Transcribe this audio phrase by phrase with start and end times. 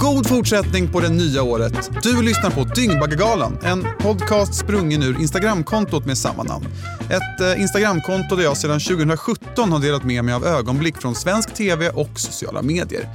[0.00, 1.90] God fortsättning på det nya året.
[2.02, 6.66] Du lyssnar på Dyngbaggegalan, en podcast sprungen ur Instagramkontot med samma namn.
[7.10, 11.54] Ett eh, Instagramkonto där jag sedan 2017 har delat med mig av ögonblick från svensk
[11.54, 13.08] tv och sociala medier.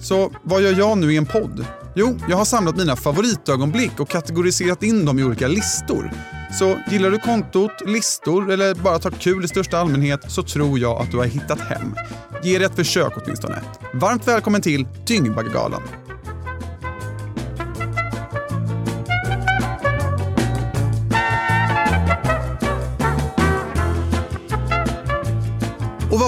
[0.00, 1.66] Så vad gör jag nu i en podd?
[1.94, 6.12] Jo, jag har samlat mina favoritögonblick och kategoriserat in dem i olika listor.
[6.58, 11.02] Så gillar du kontot, listor eller bara tar kul i största allmänhet så tror jag
[11.02, 11.94] att du har hittat hem.
[12.42, 13.62] Ge det ett försök åtminstone.
[13.92, 15.82] Varmt välkommen till Dyngbaggegalan.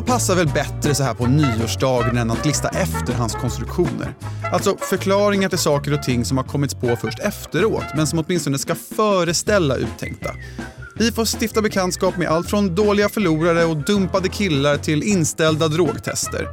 [0.00, 4.14] Vad passar väl bättre så här på nyårsdagen än att lista efterhandskonstruktioner?
[4.52, 8.58] Alltså förklaringar till saker och ting som har kommits på först efteråt, men som åtminstone
[8.58, 10.34] ska föreställa uttänkta.
[10.98, 16.48] Vi får stifta bekantskap med allt från dåliga förlorare och dumpade killar till inställda drogtester.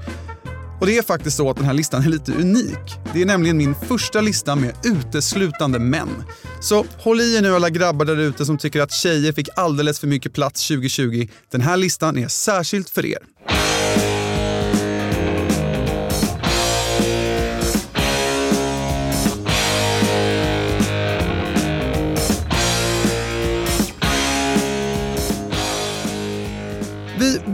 [0.79, 2.99] Och det är faktiskt så att den här listan är lite unik.
[3.13, 6.23] Det är nämligen min första lista med uteslutande män.
[6.61, 9.99] Så håll i er nu alla grabbar där ute som tycker att tjejer fick alldeles
[9.99, 11.27] för mycket plats 2020.
[11.51, 13.36] Den här listan är särskilt för er.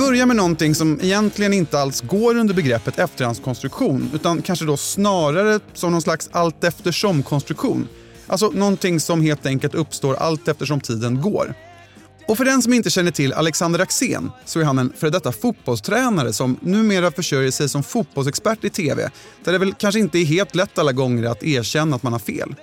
[0.08, 5.60] Börjar med någonting som egentligen inte alls går under begreppet efterhandskonstruktion utan kanske då snarare
[5.74, 7.88] som någon slags allt eftersom-konstruktion.
[8.28, 11.54] Alltså någonting som helt enkelt uppstår allt eftersom tiden går.
[12.28, 15.32] Och för den som inte känner till Alexander Axén så är han en före detta
[15.32, 19.10] fotbollstränare som numera försörjer sig som fotbollsexpert i TV
[19.44, 22.20] där det väl kanske inte är helt lätt alla gånger att erkänna att man har
[22.20, 22.56] fel.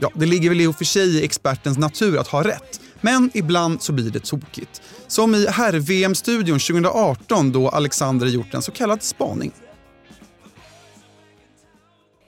[0.00, 2.80] Ja, det ligger väl i och för sig i expertens natur att ha rätt.
[3.00, 4.82] Men ibland så blir det tokigt.
[5.06, 9.52] Som i herr-VM-studion 2018 då Alexander gjort en så kallad spaning.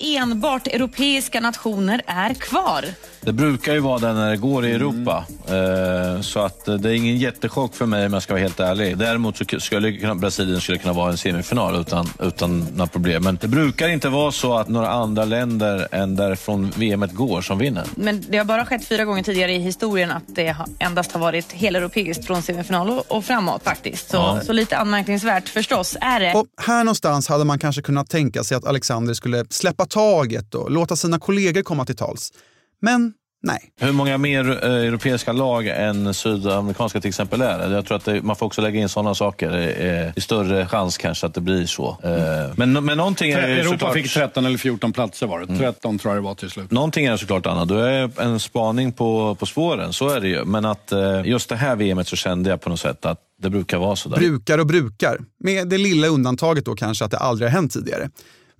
[0.01, 2.85] enbart europeiska nationer är kvar.
[3.23, 5.25] Det brukar ju vara det när det går i Europa.
[5.48, 8.61] Eh, Så att eh, det är ingen jättechock för mig om jag ska vara helt
[8.61, 8.98] ärlig.
[8.98, 13.25] Däremot så skulle Brasilien skulle kunna vara en semifinal utan, utan några problem.
[13.25, 17.59] Men det brukar inte vara så att några andra länder än därifrån VM går som
[17.59, 17.85] vinner.
[17.95, 21.20] Men det har bara skett fyra gånger tidigare i historien att det har- endast har
[21.20, 24.11] varit heleuropeiskt från semifinal och, och framåt faktiskt.
[24.11, 24.41] Så, Ja.
[24.47, 26.35] så lite anmärkningsvärt förstås är det.
[26.35, 30.70] Och här någonstans hade man kanske kunnat tänka sig att Alexander skulle släppa taget och
[30.70, 32.33] låta sina kollegor komma till tals.
[32.80, 33.73] Men nej.
[33.80, 37.74] Hur många mer eh, europeiska lag än sydamerikanska till exempel är det?
[37.74, 39.51] Jag tror att det, man får också lägga in sådana saker.
[39.51, 41.98] Det är, det är större chans kanske att det blir så.
[42.02, 42.11] Eh,
[42.57, 43.95] Men, men någonting är Europa såklart...
[43.95, 45.57] fick 13 eller 14 platser var det.
[45.57, 46.70] 13 tror jag det var till slut.
[46.70, 47.64] Någonting är såklart Anna.
[47.64, 50.45] Du är en spaning på, på spåren, så är det ju.
[50.45, 53.51] Men att eh, just det här VMet så kände jag på något sätt att det
[53.51, 54.17] brukar vara så där.
[54.17, 55.18] Brukar och brukar.
[55.45, 58.11] Med det lilla undantaget då kanske att det aldrig har hänt tidigare.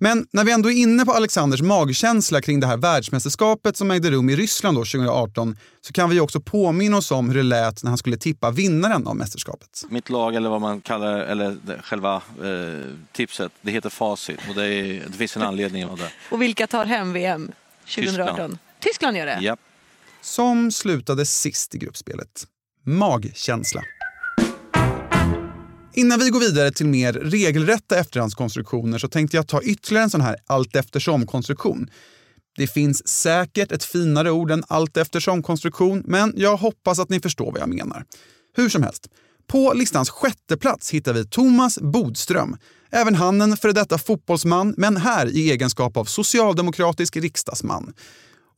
[0.03, 4.11] Men när vi ändå är inne på Alexanders magkänsla kring det här världsmästerskapet som ägde
[4.11, 7.83] rum i Ryssland då 2018 så kan vi också påminna oss om hur det lät
[7.83, 9.85] när han skulle tippa vinnaren av mästerskapet.
[9.89, 14.39] Mitt lag, eller vad man kallar eller själva eh, tipset, det heter Facit.
[14.49, 16.11] Och det, är, det finns en anledning av det.
[16.29, 17.51] Och vilka tar hem VM
[17.95, 18.35] 2018?
[18.35, 18.57] Tyskland.
[18.79, 19.39] Tyskland gör det?
[19.41, 19.59] Japp.
[20.21, 22.47] Som slutade sist i gruppspelet.
[22.85, 23.83] Magkänsla.
[25.93, 30.21] Innan vi går vidare till mer regelrätta efterhandskonstruktioner så tänkte jag ta ytterligare en sån
[30.21, 31.89] här allt eftersom-konstruktion.
[32.57, 37.51] Det finns säkert ett finare ord än allt eftersom-konstruktion, men jag hoppas att ni förstår
[37.51, 38.05] vad jag menar.
[38.55, 39.07] Hur som helst,
[39.47, 42.57] på listans sjätte plats hittar vi Thomas Bodström.
[42.91, 47.93] Även han en före detta fotbollsman, men här i egenskap av socialdemokratisk riksdagsman.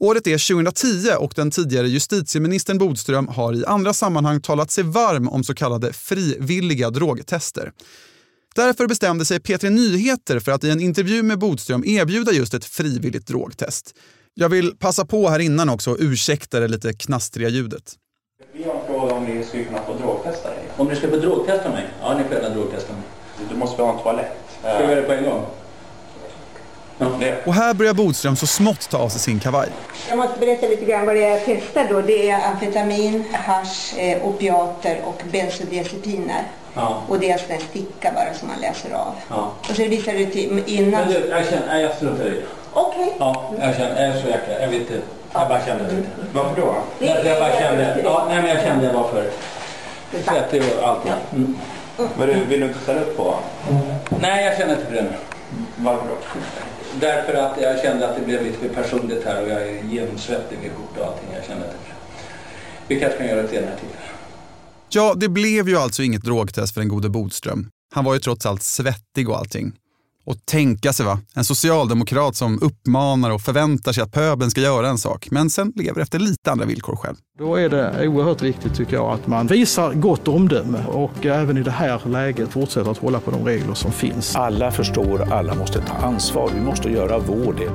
[0.04, 5.30] Året är 2010 och den tidigare justitieministern Bodström har i andra sammanhang talat sig varm
[5.30, 7.72] om så kallade frivilliga drogtester.
[8.56, 12.66] Därför bestämde sig P3 Nyheter för att i en intervju med Bodström erbjuda just ett
[12.66, 13.96] frivilligt drogtest.
[14.34, 17.94] Jag vill passa på här innan också och ursäkta det lite knastriga ljudet.
[18.54, 20.64] Vi har en fråga om ni skulle kunna få drogtesta dig.
[20.78, 21.88] Om ni ska få drogtesta mig?
[22.02, 23.04] Ja, ni får gärna drogtesta mig.
[23.50, 24.38] Du måste ha en toalett.
[24.60, 25.46] Ska vi göra det på en gång?
[27.20, 27.46] Det.
[27.46, 29.70] Och här börjar Bodström så smått ta av sig sin kavaj.
[30.10, 32.02] Jag måste berätta lite grann vad det är jag testar då.
[32.02, 36.44] Det är amfetamin, hasch, eh, opiater och bensodiazepiner.
[36.74, 37.02] Ja.
[37.08, 39.14] Och det är alltså en sticka bara som man läser av.
[39.30, 39.52] Ja.
[39.70, 41.02] Och så visar det till innan.
[41.02, 42.42] Men du, jag känner, jag struntar i det.
[42.74, 43.14] Okej.
[43.20, 44.94] Ja, jag känner, jag är så jäkla, jag vet inte.
[45.34, 46.04] Jag bara kände det.
[46.34, 46.76] Varför då?
[47.00, 49.30] Det Därför jag bara är- kände, ja, nej men jag kände jag var för
[50.24, 51.00] svettig och allt.
[51.34, 51.58] Mm.
[52.18, 53.36] Men du, vill du inte ställa upp på?
[54.22, 55.10] Nej, jag känner inte för det nu.
[55.76, 56.16] Varför då?
[57.00, 60.58] Därför att jag kände att det blev lite för personligt här och jag är genomsvettig
[60.62, 61.30] med skjorta och allting.
[61.36, 61.76] Jag kände att.
[62.88, 63.90] Vi kanske kan göra det senare till.
[64.90, 67.70] Ja, det blev ju alltså inget drogtest för den gode Bodström.
[67.96, 69.74] Han var ju trots allt svettig och allting.
[70.26, 74.90] Och tänka sig va, en socialdemokrat som uppmanar och förväntar sig att pöbeln ska göra
[74.90, 77.16] en sak, men sen lever efter lite andra villkor själv.
[77.40, 81.64] Då är det oerhört viktigt tycker jag att man visar gott omdöme och även i
[81.64, 84.36] det här läget fortsätter att hålla på de regler som finns.
[84.36, 86.52] Alla förstår, alla måste ta ansvar.
[86.56, 87.72] Vi måste göra vår del.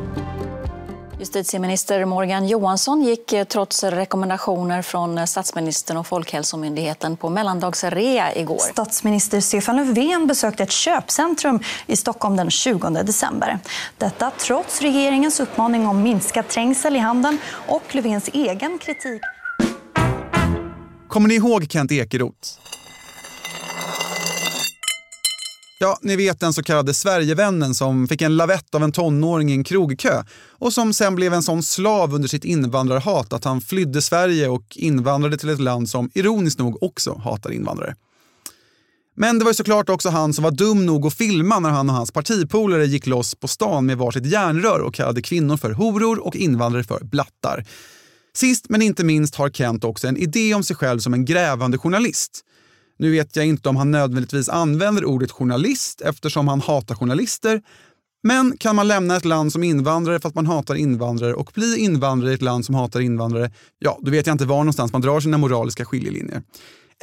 [1.18, 8.58] Justitieminister Morgan Johansson gick eh, trots rekommendationer från statsministern och Folkhälsomyndigheten på mellandagsrea igår.
[8.58, 13.58] Statsminister Stefan Löfven besökte ett köpcentrum i Stockholm den 20 december.
[13.98, 19.20] Detta trots regeringens uppmaning om minskad trängsel i handeln och Löfvens egen kritik.
[21.08, 22.48] Kommer ni ihåg Kent Ekeroth?
[25.80, 29.54] Ja, ni vet den så kallade Sverigevännen som fick en lavett av en tonåring i
[29.54, 34.02] en krogkö och som sen blev en sån slav under sitt invandrarhat att han flydde
[34.02, 37.94] Sverige och invandrade till ett land som ironiskt nog också hatar invandrare.
[39.16, 41.90] Men det var ju såklart också han som var dum nog att filma när han
[41.90, 46.26] och hans partipolare gick loss på stan med varsitt järnrör och kallade kvinnor för horor
[46.26, 47.64] och invandrare för blattar.
[48.34, 51.78] Sist men inte minst har Kent också en idé om sig själv som en grävande
[51.78, 52.44] journalist.
[52.98, 57.62] Nu vet jag inte om han nödvändigtvis använder ordet journalist eftersom han hatar journalister.
[58.22, 61.78] Men kan man lämna ett land som invandrare för att man hatar invandrare och bli
[61.78, 65.00] invandrare i ett land som hatar invandrare, ja, då vet jag inte var någonstans man
[65.00, 66.42] drar sina moraliska skiljelinjer.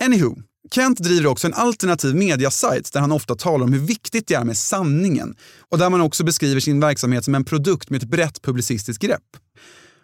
[0.02, 0.36] Anywho,
[0.72, 4.44] Kent driver också en alternativ mediasajt där han ofta talar om hur viktigt det är
[4.44, 5.36] med sanningen
[5.70, 9.38] och där man också beskriver sin verksamhet som en produkt med ett brett publicistiskt grepp.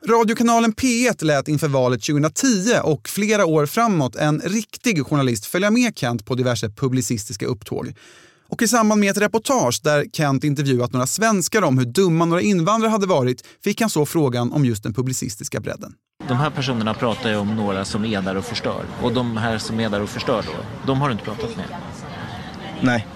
[0.07, 2.45] Radiokanalen P1 lät inför valet 2010
[2.83, 7.93] och flera år framåt en riktig journalist följa med Kent på diverse publicistiska upptåg.
[8.49, 12.41] Och i samband med ett reportage där Kent intervjuat några svenskar om hur dumma några
[12.41, 15.93] invandrare hade varit fick han så frågan om just den publicistiska bredden.
[16.27, 18.85] De här personerna pratar ju om några som är där och förstör.
[19.01, 21.65] Och de här som är där och förstör då, de har du inte pratat med?
[22.81, 23.07] Nej.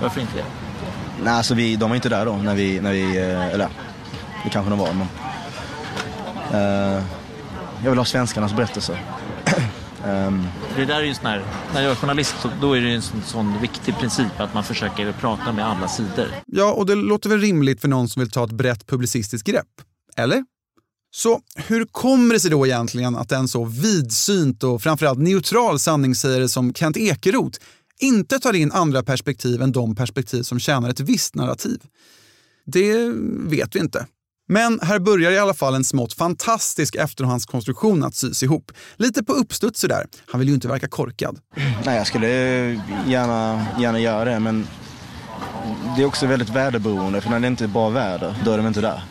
[0.00, 0.44] Varför inte det?
[1.24, 3.68] Nej, alltså vi, de var inte där då när vi, när vi eh, eller
[4.44, 5.06] det kanske de var, men
[7.82, 9.02] jag vill ha svenskarnas berättelser.
[10.06, 10.46] um.
[10.76, 11.44] Det där är ju sån här,
[11.74, 15.12] när jag är journalist då är det en sån, sån viktig princip att man försöker
[15.12, 16.28] prata med alla sidor.
[16.46, 19.66] Ja, och det låter väl rimligt för någon som vill ta ett brett publicistiskt grepp?
[20.16, 20.44] Eller?
[21.10, 26.48] Så hur kommer det sig då egentligen att en så vidsynt och framförallt neutral sanningssägare
[26.48, 27.58] som Kent Ekeroth
[27.98, 31.80] inte tar in andra perspektiv än de perspektiv som tjänar ett visst narrativ?
[32.66, 33.12] Det
[33.46, 34.06] vet vi inte.
[34.48, 38.72] Men här börjar i alla fall en smått fantastisk efterhandskonstruktion att sys ihop.
[38.96, 40.06] Lite på uppstuds där.
[40.26, 41.38] Han vill ju inte verka korkad.
[41.84, 42.28] Nej, jag skulle
[43.06, 44.66] gärna, gärna göra det, men
[45.96, 47.20] det är också väldigt väderberoende.
[47.20, 49.02] För när det inte är bra väder, då är de inte där.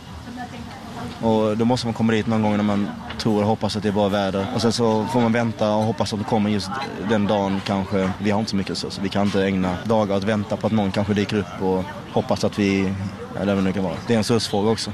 [1.22, 2.88] Och då måste man komma dit någon gång när man
[3.20, 4.48] tror och hoppas att det är bra väder.
[4.56, 6.70] Och sen så får man vänta och hoppas att det kommer just
[7.10, 8.12] den dagen kanske.
[8.20, 9.02] Vi har inte så mycket resurser.
[9.02, 12.44] Vi kan inte ägna dagar att vänta på att någon kanske dyker upp och hoppas
[12.44, 12.94] att vi,
[13.42, 13.96] eller vad det nu kan vara.
[14.08, 14.92] Det är en resursfråga också.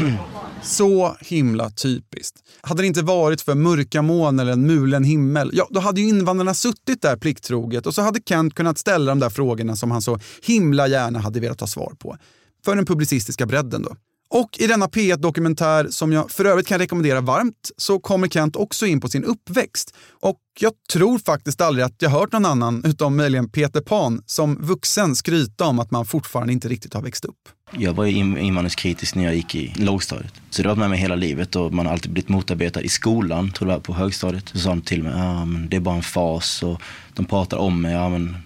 [0.62, 2.36] Så himla typiskt.
[2.60, 6.08] Hade det inte varit för mörka moln eller en mulen himmel, ja, då hade ju
[6.08, 10.02] invandrarna suttit där plikttroget och så hade Kent kunnat ställa de där frågorna som han
[10.02, 12.16] så himla gärna hade velat ha svar på.
[12.64, 13.96] För den publicistiska bredden då.
[14.32, 18.86] Och i denna P1-dokumentär, som jag för övrigt kan rekommendera varmt, så kommer Kent också
[18.86, 19.94] in på sin uppväxt.
[20.20, 24.56] Och jag tror faktiskt aldrig att jag hört någon annan, utom möjligen Peter Pan, som
[24.62, 27.48] vuxen skryta om att man fortfarande inte riktigt har växt upp.
[27.70, 30.32] Jag var invandringskritisk när jag gick i lågstadiet.
[30.50, 32.88] Så det har varit med mig hela livet och man har alltid blivit motarbetad i
[32.88, 34.48] skolan, tror jag, på högstadiet.
[34.48, 36.82] Så sa de till mig, ja men det är bara en fas och
[37.14, 38.36] de pratar om mig, ja men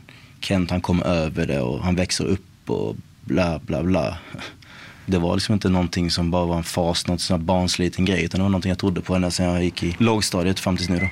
[0.40, 4.18] Kent han kommer över det och han växer upp och bla bla bla.
[5.06, 8.24] Det var liksom inte någonting som bara var en fas, något sån här barnsliten grej.
[8.24, 10.88] Utan det var någonting jag trodde på ända sedan jag gick i lågstadiet fram tills
[10.88, 11.08] nu då.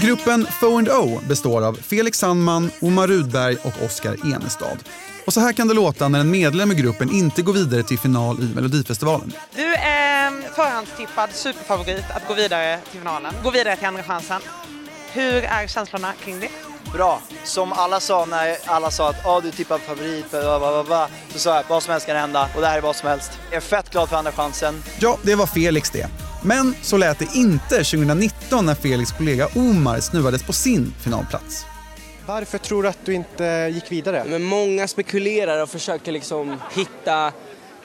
[0.00, 4.78] Gruppen Fo&O består av Felix Sandman, Omar Rudberg och Oskar Enestad.
[5.26, 7.98] Och så här kan det låta när en medlem i gruppen inte går vidare till
[7.98, 9.32] final i Melodifestivalen.
[9.56, 10.17] Du är
[10.54, 14.40] förhandstippad superfavorit att gå vidare till finalen, gå vidare till Andra chansen.
[15.12, 16.48] Hur är känslorna kring det?
[16.92, 17.22] Bra.
[17.44, 21.08] Som alla sa när alla sa att oh, du är tippad favorit, bla, bla, bla,
[21.32, 23.38] så sa jag vad som helst kan hända och det här är vad som helst.
[23.50, 24.82] Jag är fett glad för Andra chansen.
[25.00, 26.08] Ja, det var Felix det.
[26.42, 31.66] Men så lät det inte 2019 när Felix kollega Omar snuvades på sin finalplats.
[32.26, 34.24] Varför tror du att du inte gick vidare?
[34.26, 37.32] Men många spekulerar och försöker liksom hitta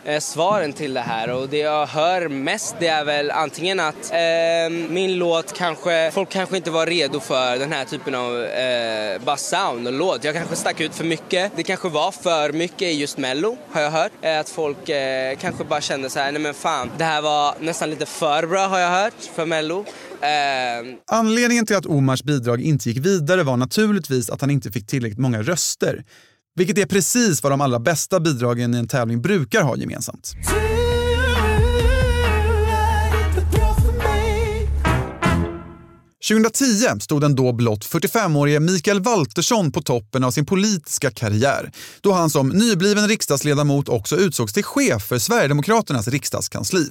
[0.06, 4.12] Eh, svaren till det här och det jag hör mest det är väl antingen att
[4.12, 9.22] eh, min låt kanske, folk kanske inte var redo för den här typen av eh,
[9.26, 10.24] bara sound och låt.
[10.24, 11.52] Jag kanske stack ut för mycket.
[11.56, 14.12] Det kanske var för mycket i just mello har jag hört.
[14.22, 17.56] Eh, att folk eh, kanske bara kände så här, nej men fan, det här var
[17.60, 19.86] nästan lite för bra har jag hört för mello.
[20.22, 20.96] Ehm.
[21.12, 25.20] Anledningen till att Omars bidrag inte gick vidare var naturligtvis att han inte fick tillräckligt
[25.20, 26.04] många röster.
[26.56, 30.34] Vilket är precis vad de allra bästa bidragen i en tävling brukar ha gemensamt.
[36.30, 42.12] –2010 stod den då blott 45-årige Mikael Waltersson på toppen av sin politiska karriär då
[42.12, 46.88] han som nybliven riksdagsledamot också utsågs till chef för Sverigedemokraternas riksdagskansli.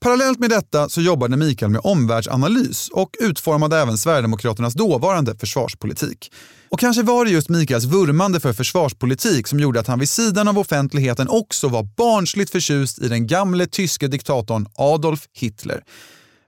[0.00, 6.30] Parallellt med detta så jobbade Mikael med omvärldsanalys och utformade även Sverigedemokraternas dåvarande försvarspolitik.
[6.72, 10.48] Och kanske var det just Mikaels vurmande för försvarspolitik som gjorde att han vid sidan
[10.48, 15.82] av offentligheten också var barnsligt förtjust i den gamle tyske diktatorn Adolf Hitler.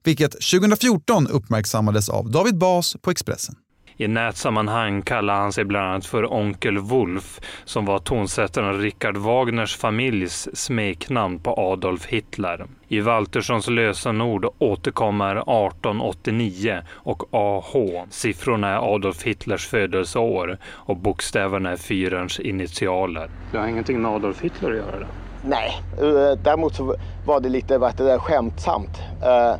[0.04, 3.54] Vilket 2014 uppmärksammades av David Bas på Expressen.
[3.96, 9.76] I nätsammanhang kallar han sig bland annat för Onkel Wolf som var tonsättaren Richard Wagners
[9.76, 12.66] familjs smeknamn på Adolf Hitler.
[12.88, 18.04] I Walterssons lösenord återkommer 1889 och AH.
[18.10, 23.30] Siffrorna är Adolf Hitlers födelseår och bokstäverna är fyrens initialer.
[23.52, 24.98] Det har ingenting med Adolf Hitler att göra?
[24.98, 25.06] Det.
[25.44, 26.96] Nej, eh, däremot så
[27.26, 29.00] var det lite vad det där, skämtsamt.
[29.22, 29.56] Uh,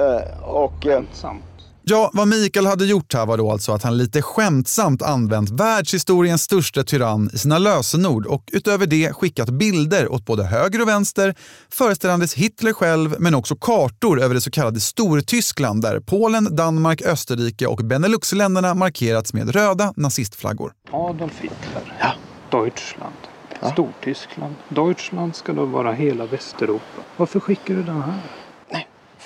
[0.00, 1.53] uh, och, skämtsamt?
[1.86, 6.42] Ja, vad Mikael hade gjort här var då alltså att han lite skämtsamt använt världshistoriens
[6.42, 11.34] största tyrann i sina lösenord och utöver det skickat bilder åt både höger och vänster
[11.70, 17.66] föreställandes Hitler själv men också kartor över det så kallade Stortyskland där Polen, Danmark, Österrike
[17.66, 20.72] och Beneluxländerna markerats med röda nazistflaggor.
[20.90, 22.12] Adolf Hitler, ja.
[22.50, 23.14] Deutschland,
[23.60, 23.72] ja.
[23.72, 24.54] Stortyskland.
[24.68, 27.02] Deutschland ska då vara hela Västeuropa.
[27.16, 28.43] Varför skickar du den här?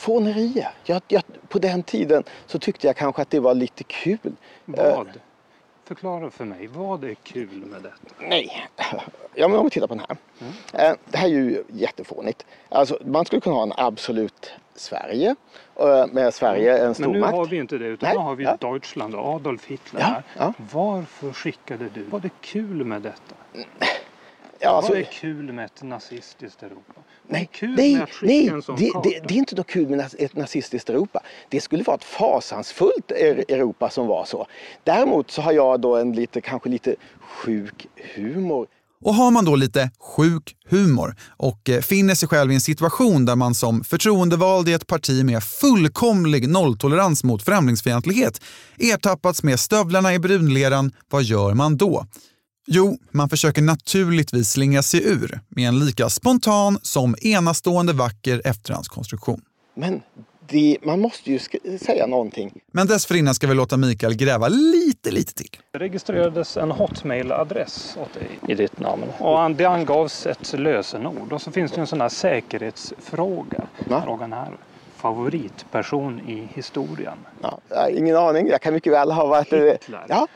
[0.08, 0.70] Fånerier.
[0.84, 4.32] Jag, jag, på den tiden så tyckte jag kanske att det var lite kul.
[4.64, 5.08] Vad?
[5.84, 8.14] Förklara för mig, vad är kul med detta?
[8.28, 8.68] Nej,
[9.34, 10.16] ja, men om vi tittar på den här.
[10.40, 10.96] Mm.
[11.10, 12.46] Det här är ju jättefånigt.
[12.68, 15.36] Alltså, man skulle kunna ha en absolut Sverige
[16.10, 17.20] med Sverige en stormakt.
[17.20, 18.56] Men nu har vi inte det utan nu har vi ja.
[18.60, 20.52] Deutschland och Adolf Hitler ja, ja.
[20.72, 22.02] Varför skickade du?
[22.02, 23.34] Vad är kul med detta?
[24.58, 27.00] Ja, alltså, Vad är kul med ett nazistiskt Europa?
[27.30, 31.20] Nej, nej, nej det, det, det, är inte något kul med ett nazistiskt Europa.
[31.48, 34.46] Det skulle vara ett fasansfullt Europa som var så.
[34.84, 38.66] Däremot så har jag då en lite, kanske lite sjuk humor.
[39.04, 43.24] Och har man då lite sjuk humor och eh, finner sig själv i en situation
[43.24, 48.40] där man som förtroendevald i ett parti med fullkomlig nolltolerans mot främlingsfientlighet
[48.78, 52.06] ertappats med stövlarna i brunleran, vad gör man då?
[52.70, 59.40] Jo, man försöker naturligtvis slingra sig ur med en lika spontan som enastående vacker efterhandskonstruktion.
[59.74, 60.02] Men
[60.48, 61.38] det, man måste ju
[61.78, 62.60] säga någonting.
[62.72, 65.50] Men dessförinnan ska vi låta Mikael gräva lite, lite till.
[65.72, 71.42] Det registrerades en hotmail-adress åt dig i ditt namn och det angavs ett lösenord och
[71.42, 73.66] så finns det en sån här säkerhetsfråga.
[73.90, 74.02] Ja.
[74.02, 74.56] Frågan här.
[74.96, 77.18] Favoritperson i historien?
[77.42, 78.48] Ja, ingen aning.
[78.48, 79.52] Jag kan mycket väl ha varit...
[79.52, 80.06] Hitler.
[80.08, 80.26] Ja,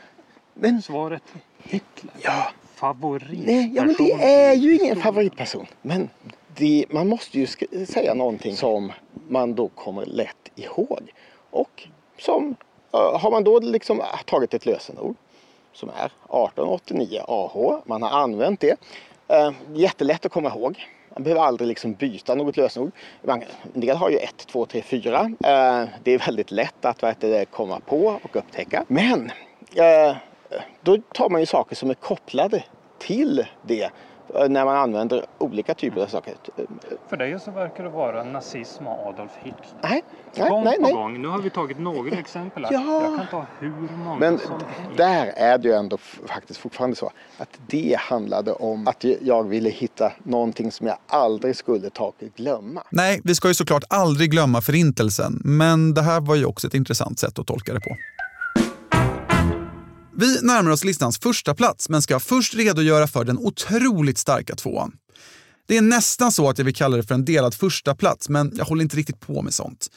[0.53, 0.81] men...
[0.81, 1.23] Svaret
[1.63, 2.11] Hitler?
[2.21, 2.51] Ja.
[2.75, 3.45] Favoritperson?
[3.45, 5.65] Nej, ja, men det är ju ingen favoritperson.
[5.81, 6.09] Men
[6.55, 7.47] det, man måste ju
[7.85, 8.91] säga någonting som
[9.27, 11.13] man då kommer lätt ihåg.
[11.49, 11.87] Och
[12.19, 12.55] som,
[12.91, 15.15] har man då liksom tagit ett lösenord
[15.73, 18.75] som är 1889 AH, man har använt det.
[19.31, 20.87] Uh, jättelätt att komma ihåg.
[21.13, 22.91] Man behöver aldrig liksom byta något lösenord.
[23.21, 23.43] Man,
[23.73, 25.21] en del har ju 1, 2, 3, 4.
[25.21, 25.29] Uh,
[26.03, 27.03] det är väldigt lätt att
[27.51, 28.85] komma på och upptäcka.
[28.87, 29.31] Men
[29.77, 30.15] uh,
[30.81, 32.63] då tar man ju saker som är kopplade
[32.99, 33.83] till det
[34.35, 36.33] eh, när man använder olika typer av saker.
[37.09, 39.65] För dig så verkar det vara nazism och Adolf Hitler.
[39.83, 40.03] Nej,
[40.49, 40.93] gång nej, på nej.
[40.93, 41.21] gång.
[41.21, 42.65] Nu har vi tagit några exempel.
[42.71, 43.03] Ja.
[43.03, 44.97] Jag kan ta hur många Men som helst.
[44.97, 49.69] där är det ju ändå faktiskt fortfarande så att det handlade om att jag ville
[49.69, 52.83] hitta någonting som jag aldrig skulle ta och glömma.
[52.89, 56.73] Nej, vi ska ju såklart aldrig glömma förintelsen, men det här var ju också ett
[56.73, 57.97] intressant sätt att tolka det på.
[60.15, 64.91] Vi närmar oss listans första plats men ska först redogöra för den otroligt starka tvåan.
[65.67, 68.51] Det är nästan så att jag vill kalla det för en delad första plats men
[68.55, 69.87] jag håller inte riktigt på med sånt.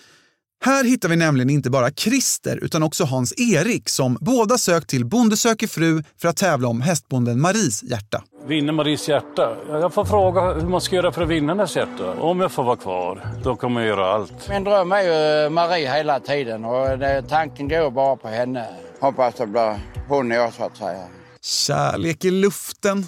[0.64, 5.36] Här hittar vi nämligen inte bara Christer utan också Hans-Erik som båda sökt till Bonde
[5.36, 8.22] söker fru för att tävla om hästbonden Maries hjärta.
[8.46, 9.56] Vinna Maries hjärta?
[9.68, 12.12] Jag får fråga hur man ska göra för att vinna hennes hjärta.
[12.12, 14.48] Om jag får vara kvar, då kommer jag göra allt.
[14.48, 18.66] Min dröm är ju Marie hela tiden och det, tanken går bara på henne.
[19.00, 21.08] Hoppas det blir hon och jag så att säga.
[21.42, 23.06] Kärlek i luften.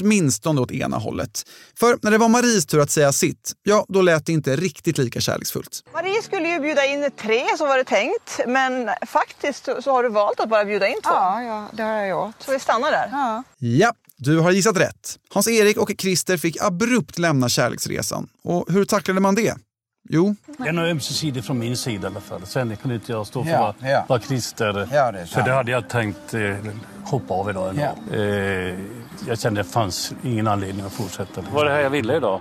[0.00, 1.42] åtminstone åt ena hållet.
[1.78, 4.98] För när det var Maries tur att säga sitt, ja, då lät det inte riktigt
[4.98, 5.84] lika kärleksfullt.
[5.92, 10.08] Marie skulle ju bjuda in tre som var det tänkt, men faktiskt så har du
[10.08, 11.10] valt att bara bjuda in två.
[11.10, 12.34] Ja, ja det har jag gjort.
[12.38, 13.08] Så vi stannar där?
[13.12, 13.42] Ja.
[13.58, 15.18] Ja, du har gissat rätt.
[15.34, 18.28] Hans-Erik och Christer fick abrupt lämna kärleksresan.
[18.44, 19.54] Och hur tacklade man det?
[20.08, 22.40] Jo, Det är nog ömsesidigt från min sida i alla fall.
[22.46, 24.04] Sen kan inte jag stå för Ja, vad, ja.
[24.08, 24.88] vad Christer...
[24.92, 26.40] Ja, det för det hade jag tänkt eh,
[27.04, 27.82] hoppa av idag ändå.
[28.10, 28.16] Ja.
[28.16, 28.74] Eh,
[29.28, 31.40] jag kände att det fanns ingen anledning att fortsätta.
[31.40, 32.40] Det var det här jag ville idag.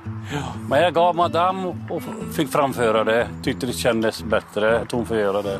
[0.69, 2.01] Men jag gav madame och
[2.36, 3.27] fick framföra det.
[3.43, 5.60] Tyckte det kändes bättre att hon får göra det.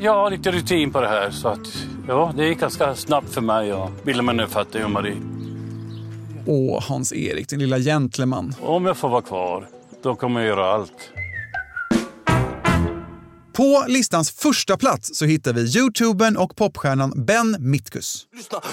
[0.00, 1.58] Jag har lite rutin på det här så att
[2.08, 5.16] ja, det gick ganska snabbt för mig att bilda mig en uppfattning om Marie.
[6.46, 8.54] och Hans-Erik, din lilla gentleman.
[8.62, 9.66] Om jag får vara kvar,
[10.02, 11.12] då kommer jag göra allt.
[13.56, 18.26] På listans första plats så hittar vi youtubern och popstjärnan Ben Mitkus.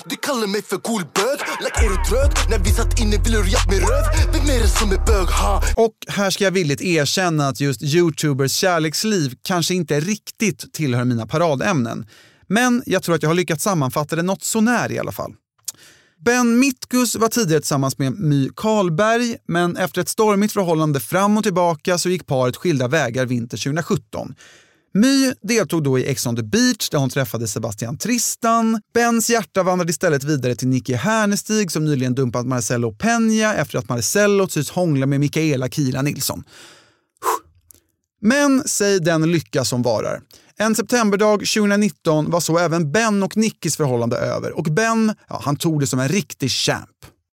[0.05, 2.50] Du kallar mig för cool bög Like är du trög?
[2.50, 5.27] När vi satt inne ville du japp min röv Vem är det som är bög?
[5.27, 5.63] Ha?
[5.75, 11.27] Och här ska jag villigt erkänna att just youtubers kärleksliv kanske inte riktigt tillhör mina
[11.27, 12.05] paradämnen.
[12.48, 15.33] Men jag tror att jag har lyckats sammanfatta det något sånär i alla fall.
[16.26, 21.44] Ben Mitkus var tidigare tillsammans med My Karlberg, men efter ett stormigt förhållande fram och
[21.44, 24.36] tillbaka så gick paret skilda vägar vinter 2017.
[24.94, 28.82] My deltog då i Ex on the beach där hon träffade Sebastian Tristan.
[28.94, 33.90] Bens hjärta vandrade istället vidare till Nicky Härnestig som nyligen dumpat Marcello Peña efter att
[33.90, 36.44] Marcello tycks hångla med Mikaela Kila Nilsson.
[38.22, 40.22] Men säg den lycka som varar.
[40.62, 45.56] En septemberdag 2019 var så även Ben och Nickis förhållande över och Ben, ja, han
[45.56, 46.89] tog det som en riktig champ.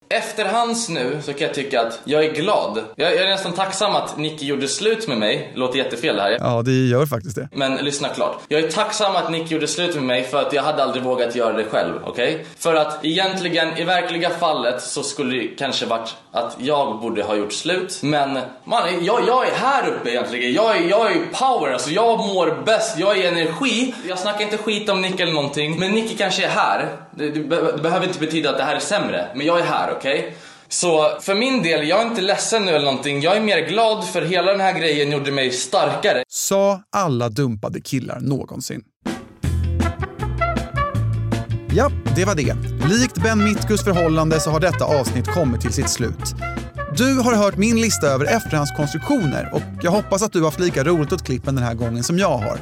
[0.10, 2.84] Efterhands nu så kan jag tycka att jag är glad.
[2.96, 5.52] Jag, jag är nästan tacksam att Nicky gjorde slut med mig.
[5.56, 6.38] Låter jättefel det här.
[6.40, 7.48] Ja, det gör faktiskt det.
[7.52, 8.40] Men lyssna klart.
[8.48, 11.36] Jag är tacksam att Nicky gjorde slut med mig för att jag hade aldrig vågat
[11.36, 12.46] göra det själv, okej?
[12.60, 17.36] För att egentligen, i verkliga fallet så skulle det kanske varit att jag borde ha
[17.36, 18.00] gjort slut.
[18.04, 20.54] Men man, jag, jag är här uppe egentligen.
[20.54, 23.94] Jag är, jag är power, alltså jag mår bäst, jag är energi.
[24.08, 26.88] Jag snackar inte skit om Nicky eller någonting, men Nicky kanske är här.
[27.12, 29.64] Det, det, be- det behöver inte betyda att det här är sämre, men jag är
[29.64, 30.36] här, okej?
[30.68, 33.22] Så för min del, jag är inte ledsen nu eller någonting.
[33.22, 36.24] Jag är mer glad för hela den här grejen gjorde mig starkare.
[36.30, 38.84] Sa alla dumpade killar någonsin.
[41.72, 42.56] Ja, det var det.
[42.90, 46.36] Likt Ben Mitkus förhållande så har detta avsnitt kommit till sitt slut.
[46.98, 50.84] Du har hört min lista över efterhandskonstruktioner och jag hoppas att du har haft lika
[50.84, 52.60] roligt åt klippen den här gången som jag har.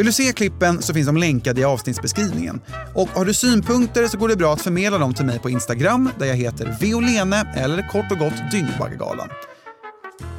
[0.00, 2.60] Vill du se klippen så finns de länkade i avsnittsbeskrivningen.
[2.94, 6.10] Och har du synpunkter så går det bra att förmedla dem till mig på Instagram
[6.18, 9.28] där jag heter Violene eller kort och gott Dyngbaggegalan.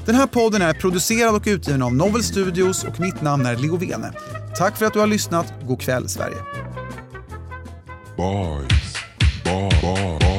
[0.06, 3.78] Den här podden är producerad och utgiven av Novel Studios och mitt namn är Leo
[3.78, 4.14] Vene.
[4.58, 5.54] Tack för att du har lyssnat.
[5.68, 6.38] God kväll Sverige.
[8.18, 8.96] Boys.
[9.44, 10.31] Boys.